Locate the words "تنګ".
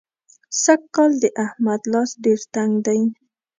2.53-2.71